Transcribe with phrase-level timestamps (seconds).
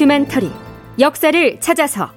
[0.00, 0.50] 다큐멘터리
[0.98, 2.10] 역사를 찾아서.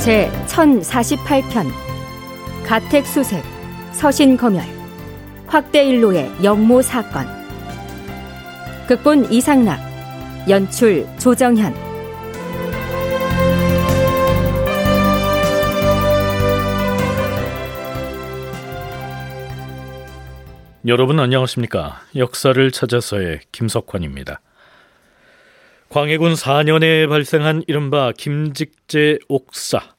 [0.00, 1.70] 제 1048편
[2.66, 3.42] 가택수색
[3.92, 4.62] 서신검열
[5.46, 7.26] 확대일로의 영모 사건.
[8.86, 9.80] 극본 이상락
[10.50, 11.89] 연출 조정현
[20.86, 24.40] 여러분 안녕하십니까 역사를 찾아서의 김석환입니다
[25.90, 29.94] 광해군 4년에 발생한 이른바 김직재 옥사.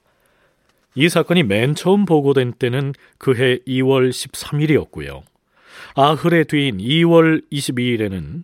[0.95, 5.21] 이 사건이 맨 처음 보고된 때는 그해 2월 13일이었고요.
[5.95, 8.43] 아흘의 뒤인 2월 22일에는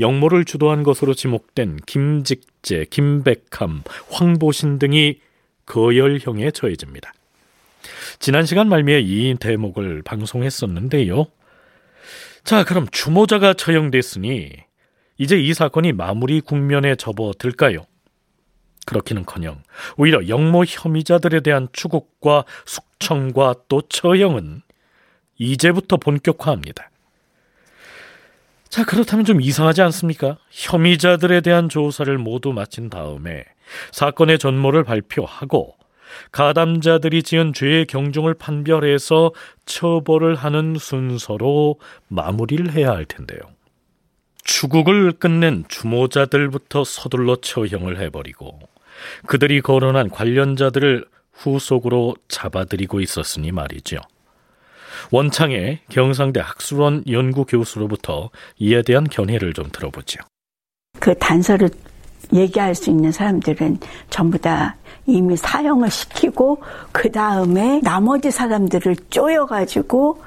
[0.00, 5.20] 영모를 주도한 것으로 지목된 김직재, 김백함, 황보신 등이
[5.66, 7.12] 거열형에 처해집니다.
[8.18, 11.26] 지난 시간 말미에 이 대목을 방송했었는데요.
[12.46, 14.52] 자, 그럼 주모자가 처형됐으니
[15.18, 17.84] 이제 이 사건이 마무리 국면에 접어들까요?
[18.86, 19.64] 그렇기는커녕
[19.96, 24.62] 오히려 영모 혐의자들에 대한 추국과 숙청과 또 처형은
[25.38, 26.88] 이제부터 본격화합니다.
[28.68, 30.38] 자, 그렇다면 좀 이상하지 않습니까?
[30.50, 33.42] 혐의자들에 대한 조사를 모두 마친 다음에
[33.90, 35.75] 사건의 전모를 발표하고
[36.32, 39.32] 가담자들이 지은 죄의 경중을 판별해서
[39.64, 41.78] 처벌을 하는 순서로
[42.08, 43.40] 마무리를 해야 할 텐데요.
[44.44, 48.60] 추국을 끝낸 주모자들부터 서둘러 처형을 해버리고
[49.26, 53.98] 그들이 거론한 관련자들을 후속으로 잡아들이고 있었으니 말이죠.
[55.10, 60.20] 원창의 경상대 학술원 연구 교수로부터 이에 대한 견해를 좀 들어보죠.
[60.98, 61.68] 그 단서를
[62.32, 63.78] 얘기할 수 있는 사람들은
[64.10, 66.58] 전부 다 이미 사형을 시키고
[66.92, 70.20] 그 다음에 나머지 사람들을 쪼여가지고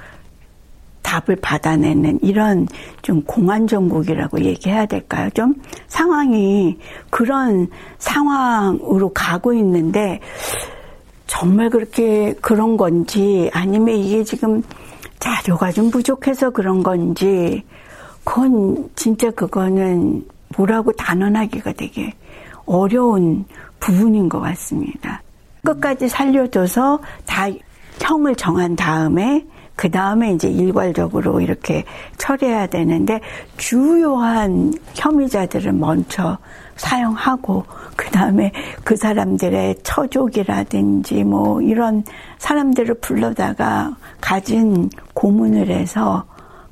[1.01, 2.67] 답을 받아내는 이런
[3.01, 5.29] 좀 공안 정국이라고 얘기해야 될까요?
[5.31, 5.55] 좀
[5.87, 6.77] 상황이
[7.09, 7.67] 그런
[7.97, 10.19] 상황으로 가고 있는데
[11.25, 14.61] 정말 그렇게 그런 건지 아니면 이게 지금
[15.19, 17.63] 자료가 좀 부족해서 그런 건지
[18.23, 20.23] 그건 진짜 그거는
[20.59, 22.13] 뭐라고 단언하기가 되게
[22.65, 23.45] 어려운
[23.79, 25.21] 부분인 것 같습니다.
[25.63, 27.47] 끝까지 살려줘서 다
[28.01, 31.85] 형을 정한 다음에 그 다음에 이제 일괄적으로 이렇게
[32.17, 33.21] 처리해야 되는데
[33.55, 36.37] 주요한 혐의자들을 먼저
[36.75, 37.63] 사용하고
[37.95, 38.51] 그 다음에
[38.83, 42.03] 그 사람들의 처족이라든지 뭐 이런
[42.39, 46.25] 사람들을 불러다가 가진 고문을 해서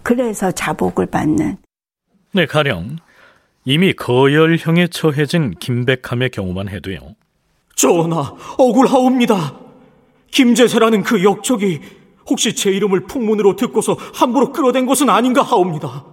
[0.03, 1.57] 그래서 자복을 받는.
[2.33, 2.97] 네, 가령
[3.69, 6.99] 이미 거열형에 처해진 김백함의 경우만 해도요.
[7.75, 9.59] 전하, 억울하옵니다.
[10.31, 11.81] 김재세라는 그 역적이
[12.29, 16.05] 혹시 제 이름을 풍문으로 듣고서 함부로 끌어댄 것은 아닌가 하옵니다.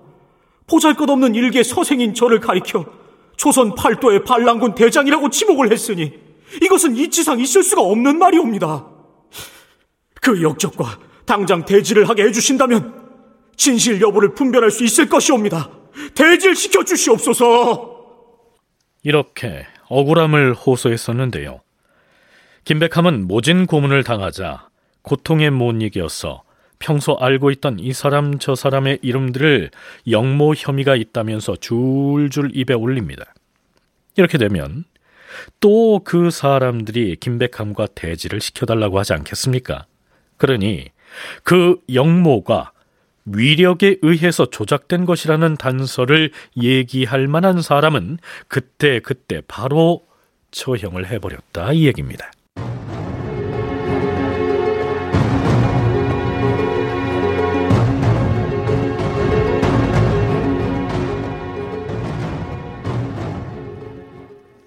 [0.66, 2.87] 보잘것없는 일개 서생인 저를 가리켜
[3.37, 6.12] 조선 팔도의 반란군 대장이라고 지목을 했으니
[6.60, 8.88] 이것은 이치상 있을 수가 없는 말이옵니다.
[10.20, 13.04] 그 역적과 당장 대지를 하게 해주신다면
[13.54, 15.83] 진실 여부를 분별할 수 있을 것이옵니다.
[16.15, 17.94] 대지를 시켜 주시옵소서.
[19.03, 21.60] 이렇게 억울함을 호소했었는데요.
[22.65, 24.69] 김백함은 모진 고문을 당하자
[25.03, 26.43] 고통에 못 이겨서
[26.78, 29.71] 평소 알고 있던 이 사람 저 사람의 이름들을
[30.10, 33.34] 영모 혐의가 있다면서 줄줄 입에 올립니다.
[34.16, 34.84] 이렇게 되면
[35.61, 39.87] 또 그 사람들이 김백함과 대지를 시켜달라고 하지 않겠습니까?
[40.37, 40.91] 그러니
[41.43, 42.72] 그 영모가
[43.26, 48.18] 위력에 의해서 조작된 것이라는 단서를 얘기할 만한 사람은
[48.48, 50.06] 그때 그때 바로
[50.50, 52.30] 처형을 해버렸다 이 얘기입니다.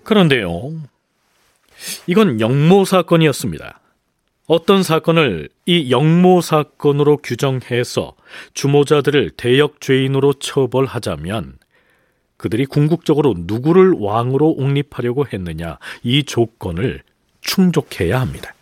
[0.04, 0.72] 그런데요,
[2.08, 3.82] 이건 영모 사건이었습니다.
[4.48, 8.16] 어떤 사건을 이 영모 사건으로 규정해서
[8.54, 11.58] 주모자들을 대역 죄인으로 처벌하자면
[12.38, 17.04] 그들이 궁극적으로 누구를 왕으로 옹립하려고 했느냐 이 조건을
[17.42, 18.54] 충족해야 합니다.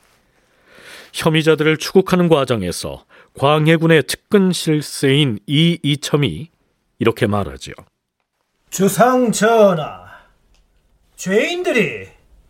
[1.14, 3.06] 혐의자들을 추국하는 과정에서
[3.38, 6.50] 광해군의 측근 실세인 이 이첨이
[6.98, 7.76] 이렇게 말하지요.
[8.72, 10.04] 주상 전하,
[11.16, 12.08] 죄인들이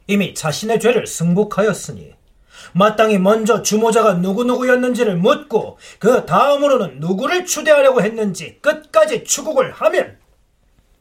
[0.07, 2.13] 이미 자신의 죄를 승복하였으니
[2.75, 10.17] 마땅히 먼저 주모자가 누구누구였는지를 묻고 그 다음으로는 누구를 추대하려고 했는지 끝까지 추국을 하면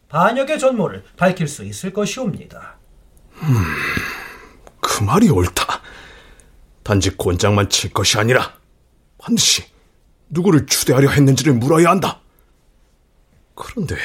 [0.09, 2.77] 반역의 전모를 밝힐 수 있을 것이옵니다.
[3.43, 3.57] 음,
[4.81, 5.81] 그 말이 옳다.
[6.85, 8.53] 단지 곤장만 칠 것이 아니라
[9.19, 9.65] 반드시
[10.29, 12.21] 누구를 추대하려 했는지를 물어야 한다.
[13.57, 13.97] 그런데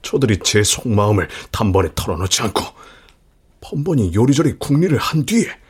[0.00, 2.62] 저들이 제 속마음을 단번에 털어놓지 않고
[3.60, 5.65] 번번이 요리조리 국리를 한 뒤에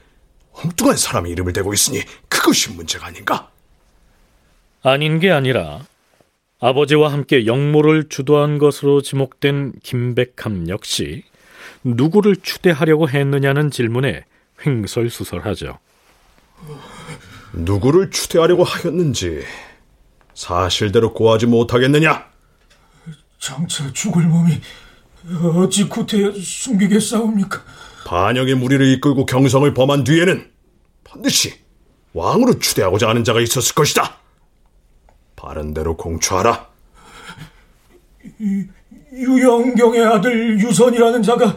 [0.64, 3.50] 엉뚱한 사람의 이름을 대고 있으니 그것이 문제가 아닌가?
[4.82, 5.80] 아닌 게 아니라
[6.60, 11.24] 아버지와 함께 영모를 주도한 것으로 지목된 김백함 역시
[11.84, 14.24] 누구를 추대하려고 했느냐는 질문에
[14.64, 15.78] 횡설수설하죠.
[17.52, 19.44] 누구를 추대하려고 하였는지
[20.34, 22.26] 사실대로 고하지 못하겠느냐?
[23.38, 24.60] 장차 죽을 몸이
[25.56, 27.62] 어찌 구태여 숨기겠사옵니까?
[28.06, 30.48] 반역의 무리를 이끌고 경성을 범한 뒤에는
[31.02, 31.54] 반드시
[32.12, 34.18] 왕으로 추대하고자 하는 자가 있었을 것이다.
[35.34, 36.68] 바른대로 공추하라.
[39.12, 41.56] 유영경의 아들 유선이라는 자가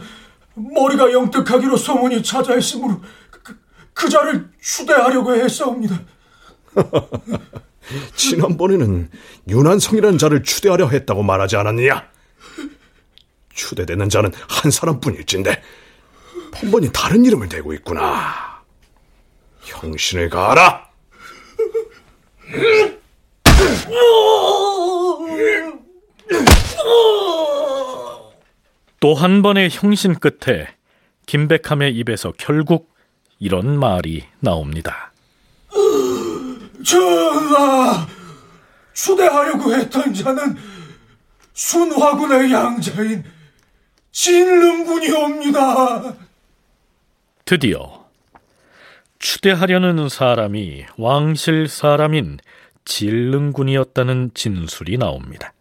[0.54, 3.00] 머리가 영특하기로 소문이 찾아있으므로
[3.30, 3.56] 그,
[3.94, 6.00] 그 자를 추대하려고 했사옵니다.
[8.16, 9.08] 지난번에는
[9.48, 12.08] 윤한성이라는 자를 추대하려 했다고 말하지 않았느냐?
[13.54, 15.62] 추대되는 자는 한 사람뿐일진데
[16.52, 18.62] 번번이 다른 이름을 대고 있구나.
[19.62, 20.88] 형신을 가하라.
[29.00, 30.68] 또 한 번의 형신 끝에
[31.26, 32.94] 김백함의 입에서 결국
[33.38, 35.12] 이런 말이 나옵니다.
[36.84, 38.06] 전하,
[38.92, 40.56] 추대하려고 했던 자는
[41.54, 43.24] 순화군의 양자인
[44.12, 46.14] 진릉군이옵니다.
[47.50, 48.06] 드디어
[49.18, 52.38] 추대하려는 사람이 왕실 사람인
[52.84, 55.52] 진릉군이었다는 진술이 나옵니다.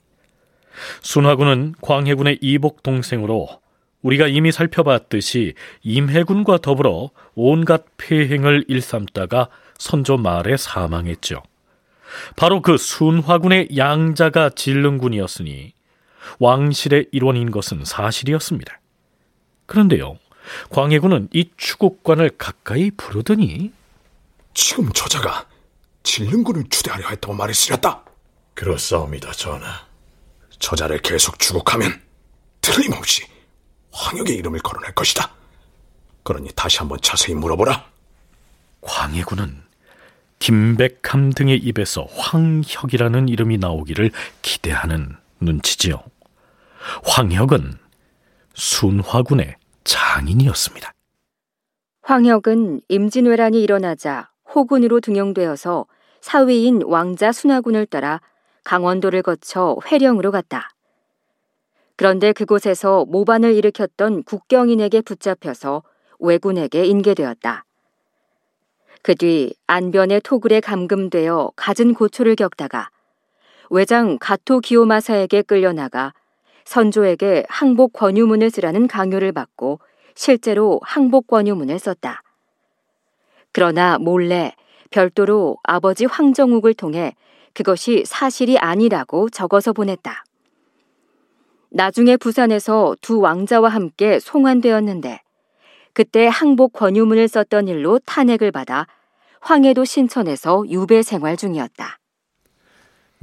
[1.01, 3.47] 순화군은 광해군의 이복 동생으로
[4.03, 9.49] 우리가 이미 살펴봤듯이 임해군과 더불어 온갖 폐행을 일삼다가
[9.79, 11.41] 선조 말에 사망했죠.
[12.35, 15.73] 바로 그 순화군의 양자가 진릉군이었으니
[16.37, 18.79] 왕실의 일원인 것은 사실이었습니다.
[19.65, 20.19] 그런데요,
[20.69, 23.71] 광해군은 이 추국관을 가까이 부르더니
[24.53, 25.47] 지금 저자가
[26.03, 28.03] 진릉군을 추대하려 했다고 말했으렸다.
[28.53, 29.87] 그렇사옵니다, 전하.
[30.59, 32.01] 저자를 계속 추국하면
[32.61, 33.23] 틀림없이
[33.91, 35.31] 황역의 이름을 거론할 것이다.
[36.23, 37.89] 그러니 다시 한번 자세히 물어보라.
[38.81, 39.63] 광해군은
[40.39, 44.11] 김백함 등의 입에서 황혁이라는 이름이 나오기를
[44.41, 46.01] 기대하는 눈치지요.
[47.03, 47.77] 황혁은
[48.55, 50.93] 순화군의 장인이었습니다.
[52.01, 55.85] 황혁은 임진왜란이 일어나자 호군으로 등용되어서
[56.21, 58.19] 사위인 왕자 순화군을 따라
[58.63, 60.69] 강원도를 거쳐 회령으로 갔다.
[61.95, 65.83] 그런데 그곳에서 모반을 일으켰던 국경인에게 붙잡혀서
[66.19, 67.65] 왜군에게 인계되었다.
[69.01, 72.89] 그 뒤 안변의 토굴에 감금되어 갖은 고초를 겪다가
[73.69, 76.13] 외장 가토 기요마사에게 끌려나가
[76.69, 79.79] 선조에게 항복 권유문을 쓰라는 강요를 받고
[80.13, 82.21] 실제로 항복 권유문을 썼다.
[83.51, 84.53] 그러나 몰래
[84.91, 87.15] 별도로 아버지 황정욱을 통해
[87.55, 90.23] 그것이 사실이 아니라고 적어서 보냈다.
[91.71, 95.21] 나중에 부산에서 두 왕자와 함께 송환되었는데
[95.93, 98.85] 그때 항복 권유문을 썼던 일로 탄핵을 받아
[99.41, 101.97] 황해도 신천에서 유배 생활 중이었다.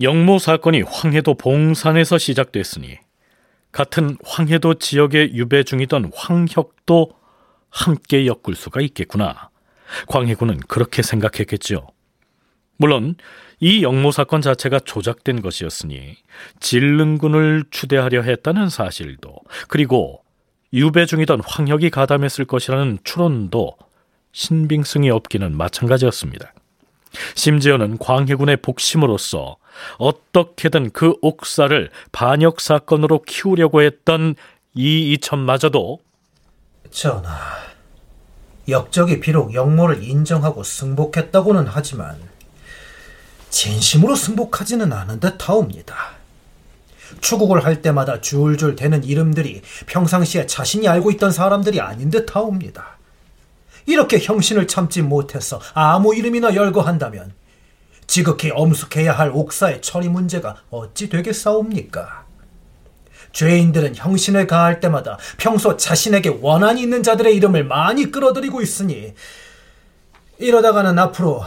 [0.02, 3.05] 영모 사건이 황해도 봉산에서 시작됐으니
[3.76, 7.10] 같은 황해도 지역에 유배 중이던 황혁도
[7.68, 9.50] 함께 엮을 수가 있겠구나.
[10.08, 11.86] 광해군은 그렇게 생각했겠죠.
[12.78, 13.16] 물론
[13.60, 16.16] 이 영모 사건 자체가 조작된 것이었으니
[16.58, 19.36] 진릉군을 추대하려 했다는 사실도
[19.68, 20.22] 그리고
[20.72, 23.76] 유배 중이던 황혁이 가담했을 것이라는 추론도
[24.32, 26.54] 신빙성이 없기는 마찬가지였습니다.
[27.34, 29.58] 심지어는 광해군의 복심으로서
[29.98, 34.34] 어떻게든 그 옥사를 반역 사건으로 키우려고 했던
[34.74, 36.00] 이 이천마저도
[36.90, 37.36] 전하,
[38.68, 42.16] 역적이 비록 역모를 인정하고 승복했다고는 하지만
[43.50, 45.94] 진심으로 승복하지는 않은 듯하옵니다.
[47.20, 52.98] 추국을 할 때마다 줄줄 대는 이름들이 평상시에 자신이 알고 있던 사람들이 아닌 듯하옵니다.
[53.86, 57.32] 이렇게 형신을 참지 못해서 아무 이름이나 열거한다면
[58.06, 62.24] 지극히 엄숙해야 할 옥사의 처리 문제가 어찌 되겠사옵니까?
[63.32, 69.12] 죄인들은 형신을 가할 때마다 평소 자신에게 원한이 있는 자들의 이름을 많이 끌어들이고 있으니
[70.38, 71.44] 이러다가는 앞으로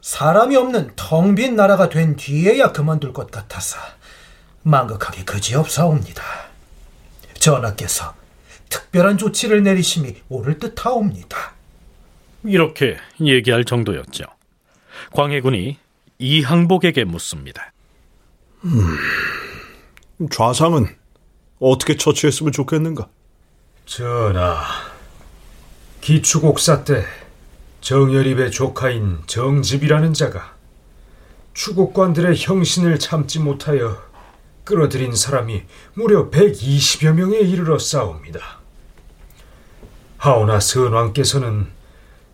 [0.00, 3.78] 사람이 없는 텅 빈 나라가 된 뒤에야 그만둘 것 같아서
[4.62, 6.22] 망극하기 그지없사옵니다.
[7.38, 8.14] 전하께서
[8.70, 11.52] 특별한 조치를 내리심이 옳을 듯하옵니다.
[12.44, 14.24] 이렇게 얘기할 정도였죠.
[15.12, 15.78] 광해군이
[16.18, 17.72] 이항복에게 묻습니다.
[18.64, 18.98] 음,
[20.30, 20.86] 좌상은
[21.60, 23.08] 어떻게 처치했으면 좋겠는가?
[23.86, 24.62] 전하,
[26.00, 27.04] 기추곡사 때
[27.80, 30.54] 정열입의 조카인 정집이라는 자가
[31.52, 34.02] 추곡관들의 형신을 참지 못하여
[34.64, 38.40] 끌어들인 사람이 무려 120여 명에 이르러 싸웁니다.
[40.16, 41.68] 하오나 선왕께서는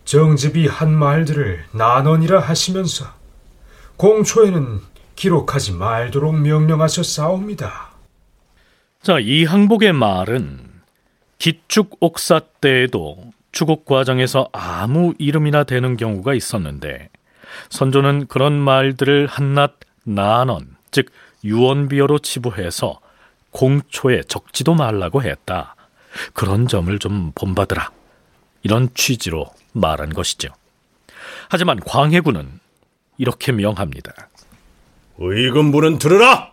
[0.05, 3.05] 정집이 한 말들을 난언이라 하시면서
[3.97, 4.81] 공초에는
[5.15, 7.91] 기록하지 말도록 명령하셨사옵니다.
[9.01, 10.59] 자, 이 항복의 말은
[11.37, 17.09] 기축 옥사 때에도 추국 과정에서 아무 이름이나 되는 경우가 있었는데
[17.69, 21.11] 선조는 그런 말들을 한낱 난언, 즉
[21.43, 22.99] 유언비어로 치부해서
[23.51, 25.75] 공초에 적지도 말라고 했다.
[26.33, 27.91] 그런 점을 좀 본받으라.
[28.63, 30.49] 이런 취지로 말한 것이죠.
[31.49, 32.59] 하지만 광해군은
[33.17, 34.13] 이렇게 명합니다.
[35.17, 36.51] 의금부는 들으라!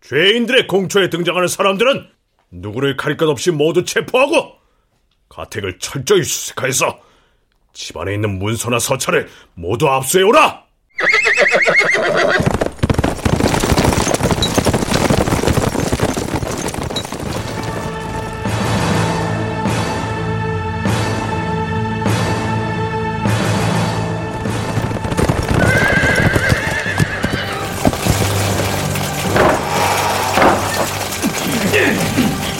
[0.00, 2.08] 죄인들의 공초에 등장하는 사람들은
[2.50, 4.52] 누구를 가릴 것 없이 모두 체포하고
[5.28, 7.00] 가택을 철저히 수색하여서
[7.72, 10.64] 집안에 있는 문서나 서찰을 모두 압수해오라!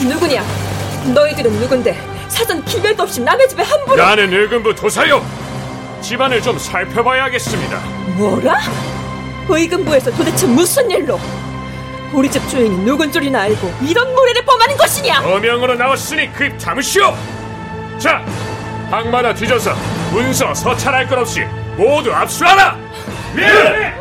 [0.07, 0.43] 누구냐?
[1.13, 1.97] 너희들은 누군데
[2.27, 5.23] 사전 기별도 없이 남의 집에 함부로 나는 의금부 도사요.
[6.01, 7.79] 집안을 좀 살펴봐야겠습니다.
[8.17, 8.59] 뭐라?
[9.49, 11.19] 의금부에서 도대체 무슨 일로?
[12.13, 15.21] 우리 집 주인이 누군 줄이나 알고 이런 무례를 범하는 것이냐?
[15.25, 17.13] 어명으로 나왔으니 그입 담으시오.
[17.97, 18.23] 자,
[18.89, 19.73] 방마다 뒤져서
[20.11, 21.43] 문서 서찰할 것 없이
[21.75, 22.77] 모두 압수하라.
[23.37, 23.93] 예!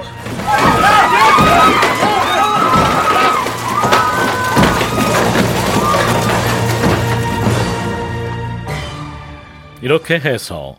[9.83, 10.79] 이렇게 해서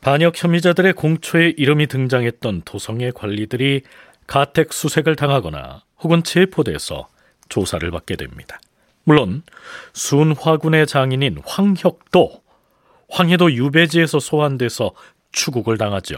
[0.00, 3.82] 반역 혐의자들의 공초에 이름이 등장했던 도성의 관리들이
[4.26, 7.08] 가택 수색을 당하거나 혹은 체포돼서
[7.48, 8.58] 조사를 받게 됩니다.
[9.04, 9.42] 물론
[9.92, 12.42] 순화군의 장인인 황혁도
[13.08, 14.92] 황해도 유배지에서 소환돼서
[15.32, 16.16] 추국을 당하죠.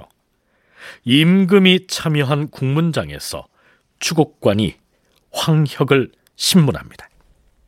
[1.05, 3.47] 임금이 참여한 국문장에서
[3.99, 4.77] 추국관이
[5.33, 7.09] 황혁을 신문합니다.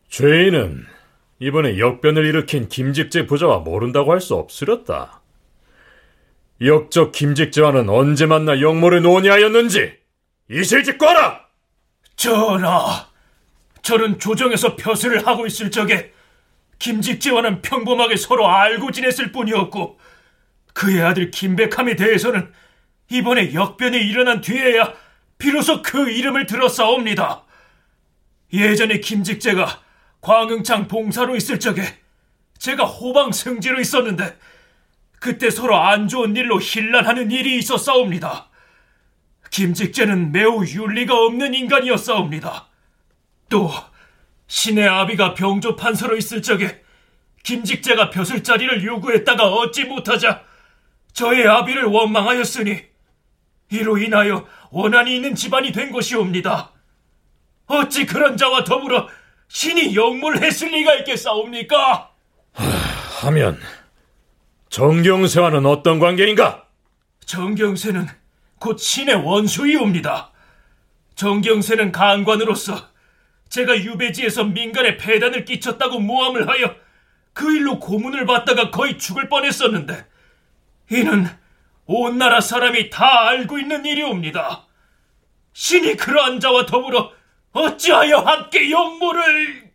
[0.09, 0.87] 죄인은
[1.41, 5.23] 이번에 역변을 일으킨 김직재 부자와 모른다고 할 수 없으렸다.
[6.61, 9.95] 역적 김직재와는 언제 만나 역모를 논의하였는지
[10.51, 11.47] 이실직거라!
[12.17, 13.09] 전하,
[13.81, 16.13] 저는 조정에서 벼슬을 하고 있을 적에
[16.79, 19.99] 김직재와는 평범하게 서로 알고 지냈을 뿐이었고
[20.75, 22.53] 그의 아들 김백함에 대해서는
[23.11, 24.93] 이번에 역변이 일어난 뒤에야
[25.39, 27.45] 비로소 그 이름을 들었사옵니다.
[28.53, 29.81] 예전에 김직재가
[30.21, 31.83] 광흥창 봉사로 있을 적에
[32.59, 34.37] 제가 호방 승지로 있었는데
[35.19, 38.49] 그때 서로 안 좋은 일로 hir난하는 일이 있었사옵니다.
[39.51, 42.69] 김직재는 매우 윤리가 없는 인간이었사옵니다.
[43.49, 43.71] 또
[44.47, 46.83] 신의 아비가 병조 판서로 있을 적에
[47.43, 50.45] 김직재가 벼슬 자리를 요구했다가 얻지 못하자
[51.13, 52.83] 저의 아비를 원망하였으니
[53.71, 56.73] 이로 인하여 원한이 있는 집안이 된 것이옵니다.
[57.67, 59.09] 어찌 그런 자와 더불어
[59.51, 62.11] 신이 영문을 했을 리가 있겠사옵니까?
[63.23, 63.61] 하면
[64.69, 66.67] 정경세와는 어떤 관계인가?
[67.27, 68.07] 정경세는
[68.61, 70.31] 곧 신의 원수이옵니다.
[71.17, 72.91] 정경세는 간관으로서
[73.49, 76.77] 제가 유배지에서 민간에 폐단을 끼쳤다고 모함을 하여
[77.33, 80.07] 그 일로 고문을 받다가 거의 죽을 뻔했었는데
[80.93, 81.27] 이는
[81.87, 84.69] 온 나라 사람이 다 알고 있는 일이옵니다.
[85.53, 87.11] 신이 그러한 자와 더불어
[87.53, 89.71] 어찌하여 함께 영모를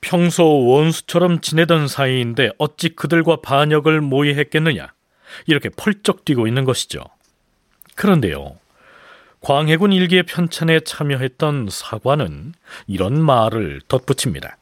[0.00, 4.92] 평소 원수처럼 지내던 사이인데 어찌 그들과 반역을 모의했겠느냐
[5.46, 7.00] 이렇게 펄쩍 뛰고 있는 것이죠.
[7.94, 8.56] 그런데요.
[9.40, 12.52] 광해군 일기의 편찬에 참여했던 사관은
[12.86, 14.56] 이런 말을 덧붙입니다.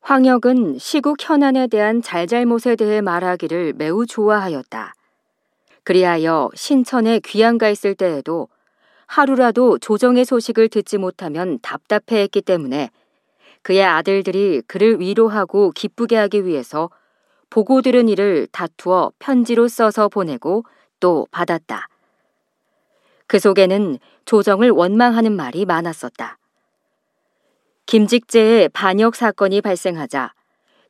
[0.00, 4.94] 황역은 시국 현안에 대한 잘잘못에 대해 말하기를 매우 좋아하였다.
[5.82, 8.48] 그리하여 신천에 귀양가 있을 때에도
[9.14, 12.90] 하루라도 조정의 소식을 듣지 못하면 답답해했기 때문에
[13.62, 16.90] 그의 아들들이 그를 위로하고 기쁘게 하기 위해서
[17.48, 20.64] 보고 들은 일을 다투어 편지로 써서 보내고
[20.98, 21.86] 또 받았다.
[23.28, 26.36] 그 속에는 조정을 원망하는 말이 많았었다.
[27.86, 30.32] 김직재의 반역 사건이 발생하자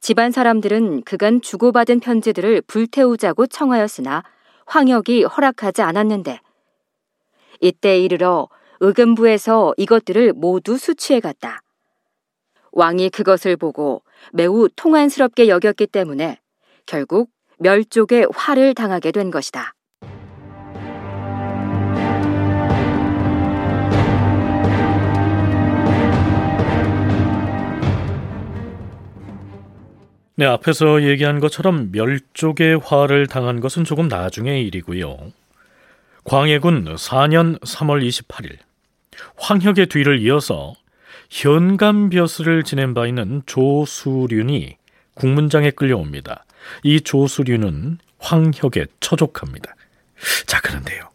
[0.00, 4.22] 집안 사람들은 그간 주고받은 편지들을 불태우자고 청하였으나
[4.64, 6.40] 황역이 허락하지 않았는데
[7.60, 8.48] 이때 이르러
[8.80, 11.60] 의금부에서 이것들을 모두 수취해 갔다.
[12.72, 16.40] 왕이 그것을 보고 매우 통안스럽게 여겼기 때문에
[16.86, 19.74] 결국 멸족의 화를 당하게 된 것이다.
[30.36, 35.16] 네, 앞에서 얘기한 것처럼 멸족의 화를 당한 것은 조금 나중의 일이고요.
[36.24, 38.56] 광해군 4년 3월 28일
[39.36, 40.74] 황혁의 뒤를 이어서
[41.30, 44.76] 현감벼슬을 지낸 바 있는 조수륜이
[45.14, 46.44] 국문장에 끌려옵니다.
[46.82, 49.74] 이 조수륜은 황혁에 처족합니다.
[50.46, 51.10] 자, 그런데요.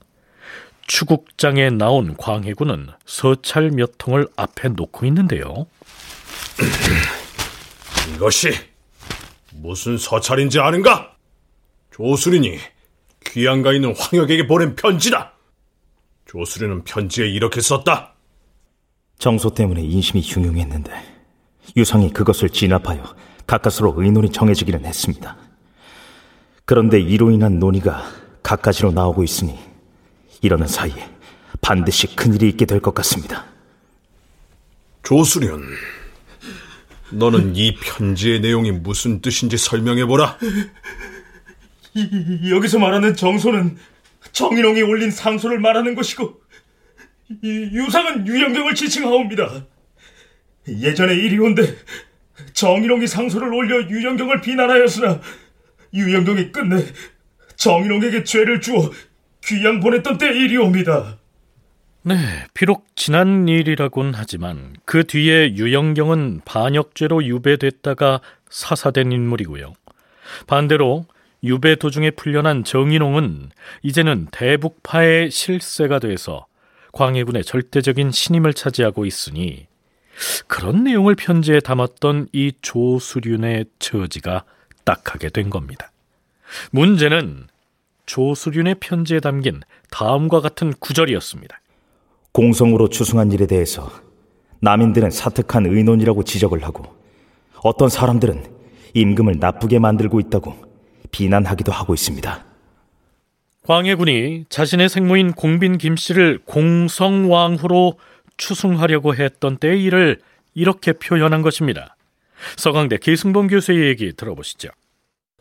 [0.88, 5.68] 추국장에 나온 광해군은 서찰 몇 통을 앞에 놓고 있는데요.
[8.16, 8.52] 이것이
[9.54, 11.16] 무슨 서찰인지 아는가?
[11.92, 12.60] 조수린이
[13.30, 15.34] 귀양가 있는 황역에게 보낸 편지다.
[16.26, 18.14] 조수린은 편지에 이렇게 썼다.
[19.18, 20.92] 정소 때문에 인심이 흉흉했는데
[21.76, 23.04] 유상이 그것을 진압하여
[23.46, 25.38] 가까스로 의논이 정해지기는 했습니다.
[26.66, 28.04] 그런데 이로 인한 논의가
[28.44, 29.60] 가까지로 나오고 있으니
[30.42, 31.10] 이러는 사이에
[31.62, 33.46] 반드시 큰일이 있게 될 것 같습니다.
[35.04, 35.64] 조수련,
[37.12, 40.38] 너는 이 편지의 내용이 무슨 뜻인지 설명해보라.
[42.50, 43.78] 여기서 말하는 정소는
[44.32, 46.42] 정인홍이 올린 상소를 말하는 것이고
[47.44, 49.66] 유상은 유영경을 지칭하옵니다.
[50.68, 51.76] 예전에 이리온데
[52.54, 55.22] 정인홍이 상소를 올려 유영경을 비난하였으나
[55.94, 56.86] 유영경이 끝내
[57.56, 58.92] 정인홍에게 죄를 주어
[59.46, 61.18] 귀양 보냈던 때 일이 옵니다.
[62.04, 62.16] 네,
[62.54, 69.74] 비록 지난 일이라곤 하지만 그 뒤에 유영경은 반역죄로 유배됐다가 사사된 인물이고요.
[70.48, 71.06] 반대로
[71.44, 73.52] 유배 도중에 풀려난 정인홍은
[73.84, 76.46] 이제는 대북파의 실세가 돼서
[76.92, 79.68] 광해군의 절대적인 신임을 차지하고 있으니
[80.48, 84.44] 그런 내용을 편지에 담았던 이 조수륜의 처지가
[84.84, 85.92] 딱하게 된 겁니다.
[86.72, 87.48] 문제는
[88.06, 91.62] 조수륜의 편지에 담긴 다음과 같은 구절이었습니다.
[92.32, 93.92] 공성으로 추승한 일에 대해서
[94.62, 96.84] 남인들은 사특한 의논이라고 지적을 하고
[97.64, 98.44] 어떤 사람들은
[98.94, 100.69] 임금을 나쁘게 만들고 있다고
[101.12, 102.46] 비난하기도 하고 있습니다.
[103.64, 108.00] 광해군이 자신의 생모인 공빈 김 씨를 공성왕후로
[108.38, 110.20] 추승하려고 했던 때의 일을
[110.56, 111.96] 이렇게 표현한 것입니다.
[112.58, 114.70] 서강대 기승봉 교수의 얘기 들어보시죠.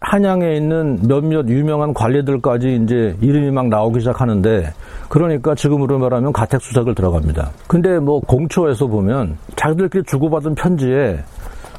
[0.01, 4.73] 한양에 있는 몇몇 유명한 관리들까지 이제 이름이 막 나오기 시작하는데
[5.09, 7.51] 그러니까 지금으로 말하면 가택 수색을 들어갑니다.
[7.67, 11.19] 근데 뭐 공초에서 보면 자기들끼리 주고받은 편지에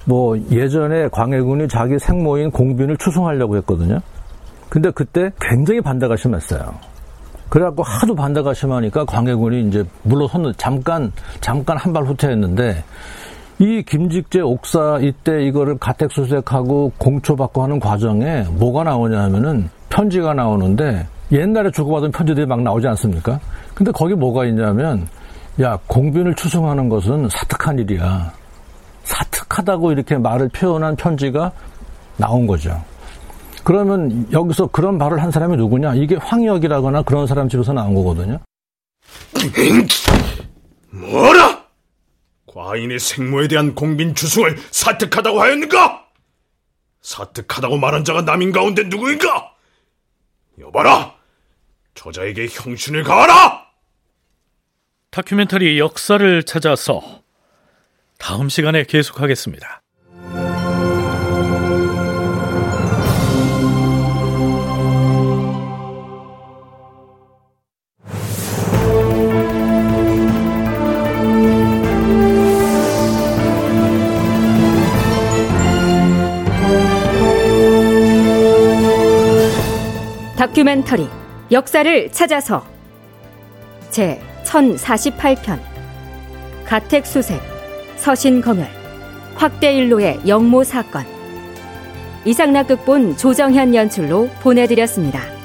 [0.10, 4.00] 뭐 예전에 광해군이 자기 생모인 공빈을 추승하려고 했거든요.
[4.68, 6.74] 근데 그때 굉장히 반대가 심했어요.
[7.50, 12.84] 그래갖고 하도 반대가 심하니까 광해군이 이제 물러섰는 잠깐 잠깐 한 발 후퇴했는데
[13.60, 21.06] 이 김직재 옥사 이때 이거를 가택 수색하고 공초받고 하는 과정에 뭐가 나오냐 하면은 편지가 나오는데
[21.32, 23.40] 옛날에 주고받은 편지들이 막 나오지 않습니까?
[23.76, 25.08] 근데 거기 뭐가 있냐면
[25.62, 28.39] 야 공빈을 추승하는 것은 사특한 일이야.
[29.10, 31.52] 사특하다고 이렇게 말을 표현한 편지가
[32.18, 32.84] 나온 거죠.
[33.64, 35.96] 그러면 여기서 그런 말을 한 사람이 누구냐?
[35.96, 38.40] 이게 황역이라거나 그런 사람 집에서 나온 거거든요.
[40.92, 41.66] 뭐라?
[42.48, 46.06] 과인의 생모에 대한 공빈 주승을 사특하다고 하였는가?
[47.02, 49.52] 사특하다고 말한 자가 남인 가운데 누구인가?
[50.60, 51.14] 여봐라!
[51.96, 53.66] 저자에게 형신을 가하라!
[55.12, 57.02] 다큐멘터리 역사를 찾아서
[58.20, 59.82] 다음 시간에 계속하겠습니다.
[80.38, 81.08] 다큐멘터리
[81.52, 82.66] 역사를 찾아서.
[83.90, 85.60] 제 1048편.
[86.66, 87.49] 가택수색
[88.10, 88.68] 서신검열
[89.36, 91.06] 확대일로의 영모 사건
[92.26, 95.39] 이상락 극본 조정현 연출로 보내드렸습니다.